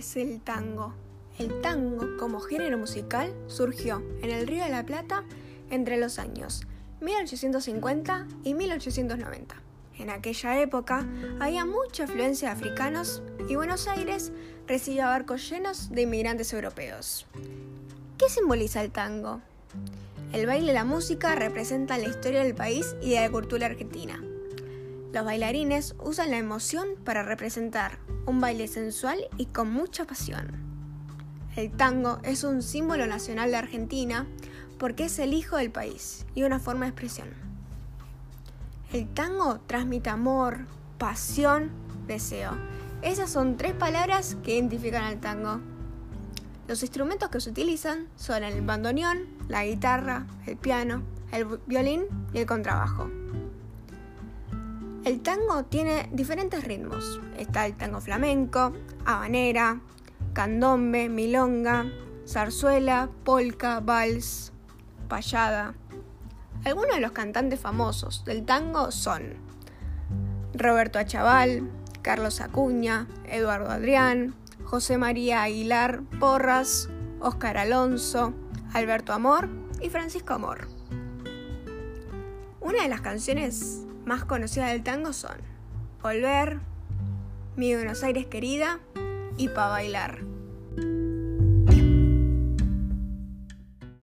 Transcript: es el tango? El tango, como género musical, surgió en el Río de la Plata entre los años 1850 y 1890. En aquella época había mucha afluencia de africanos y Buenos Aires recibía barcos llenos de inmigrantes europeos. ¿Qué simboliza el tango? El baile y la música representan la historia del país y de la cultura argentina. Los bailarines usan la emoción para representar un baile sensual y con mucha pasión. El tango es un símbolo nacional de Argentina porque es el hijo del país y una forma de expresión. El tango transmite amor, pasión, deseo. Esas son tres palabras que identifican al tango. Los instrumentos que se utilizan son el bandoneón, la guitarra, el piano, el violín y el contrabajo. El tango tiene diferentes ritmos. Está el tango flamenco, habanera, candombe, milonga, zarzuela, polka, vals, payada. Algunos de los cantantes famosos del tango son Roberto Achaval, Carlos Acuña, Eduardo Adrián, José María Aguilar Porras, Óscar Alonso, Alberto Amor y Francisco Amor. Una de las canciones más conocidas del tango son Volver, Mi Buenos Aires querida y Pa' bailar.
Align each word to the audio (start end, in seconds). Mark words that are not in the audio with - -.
es 0.00 0.16
el 0.16 0.40
tango? 0.40 0.94
El 1.38 1.60
tango, 1.60 2.16
como 2.18 2.40
género 2.40 2.78
musical, 2.78 3.34
surgió 3.48 4.02
en 4.22 4.30
el 4.30 4.46
Río 4.46 4.64
de 4.64 4.70
la 4.70 4.84
Plata 4.84 5.24
entre 5.68 5.98
los 5.98 6.18
años 6.18 6.66
1850 7.02 8.26
y 8.42 8.54
1890. 8.54 9.54
En 9.98 10.08
aquella 10.08 10.58
época 10.62 11.06
había 11.38 11.66
mucha 11.66 12.04
afluencia 12.04 12.48
de 12.48 12.54
africanos 12.54 13.22
y 13.46 13.56
Buenos 13.56 13.88
Aires 13.88 14.32
recibía 14.66 15.06
barcos 15.06 15.48
llenos 15.50 15.90
de 15.90 16.02
inmigrantes 16.02 16.54
europeos. 16.54 17.26
¿Qué 18.16 18.30
simboliza 18.30 18.82
el 18.82 18.90
tango? 18.90 19.42
El 20.32 20.46
baile 20.46 20.72
y 20.72 20.74
la 20.74 20.84
música 20.84 21.34
representan 21.34 22.00
la 22.00 22.08
historia 22.08 22.42
del 22.42 22.54
país 22.54 22.96
y 23.02 23.10
de 23.10 23.20
la 23.20 23.30
cultura 23.30 23.66
argentina. 23.66 24.18
Los 25.12 25.24
bailarines 25.24 25.96
usan 25.98 26.30
la 26.30 26.38
emoción 26.38 26.86
para 27.04 27.24
representar 27.24 27.98
un 28.26 28.40
baile 28.40 28.68
sensual 28.68 29.18
y 29.36 29.46
con 29.46 29.70
mucha 29.70 30.04
pasión. 30.04 30.52
El 31.56 31.72
tango 31.72 32.20
es 32.22 32.44
un 32.44 32.62
símbolo 32.62 33.08
nacional 33.08 33.50
de 33.50 33.56
Argentina 33.56 34.28
porque 34.78 35.06
es 35.06 35.18
el 35.18 35.34
hijo 35.34 35.56
del 35.56 35.72
país 35.72 36.26
y 36.36 36.44
una 36.44 36.60
forma 36.60 36.84
de 36.84 36.90
expresión. 36.90 37.28
El 38.92 39.08
tango 39.08 39.60
transmite 39.66 40.10
amor, 40.10 40.66
pasión, 40.96 41.70
deseo. 42.06 42.52
Esas 43.02 43.30
son 43.30 43.56
tres 43.56 43.72
palabras 43.72 44.36
que 44.44 44.54
identifican 44.54 45.02
al 45.02 45.18
tango. 45.18 45.60
Los 46.68 46.82
instrumentos 46.82 47.30
que 47.30 47.40
se 47.40 47.50
utilizan 47.50 48.06
son 48.14 48.44
el 48.44 48.62
bandoneón, 48.62 49.26
la 49.48 49.64
guitarra, 49.64 50.26
el 50.46 50.56
piano, 50.56 51.02
el 51.32 51.46
violín 51.66 52.06
y 52.32 52.38
el 52.38 52.46
contrabajo. 52.46 53.10
El 55.10 55.22
tango 55.22 55.64
tiene 55.64 56.08
diferentes 56.12 56.62
ritmos. 56.62 57.20
Está 57.36 57.66
el 57.66 57.76
tango 57.76 58.00
flamenco, 58.00 58.72
habanera, 59.04 59.80
candombe, 60.34 61.08
milonga, 61.08 61.86
zarzuela, 62.28 63.10
polka, 63.24 63.80
vals, 63.80 64.52
payada. 65.08 65.74
Algunos 66.64 66.94
de 66.94 67.00
los 67.00 67.10
cantantes 67.10 67.58
famosos 67.58 68.24
del 68.24 68.44
tango 68.44 68.92
son 68.92 69.34
Roberto 70.54 71.00
Achaval, 71.00 71.68
Carlos 72.02 72.40
Acuña, 72.40 73.08
Eduardo 73.24 73.68
Adrián, 73.68 74.36
José 74.62 74.96
María 74.96 75.42
Aguilar 75.42 76.02
Porras, 76.20 76.88
Óscar 77.18 77.58
Alonso, 77.58 78.32
Alberto 78.74 79.12
Amor 79.12 79.48
y 79.82 79.88
Francisco 79.88 80.34
Amor. 80.34 80.68
Una 82.60 82.84
de 82.84 82.88
las 82.88 83.00
canciones 83.00 83.88
más 84.10 84.24
conocidas 84.24 84.72
del 84.72 84.82
tango 84.82 85.12
son 85.12 85.36
Volver, 86.02 86.58
Mi 87.54 87.76
Buenos 87.76 88.02
Aires 88.02 88.26
querida 88.26 88.80
y 89.36 89.48
Pa' 89.50 89.68
bailar. 89.68 90.18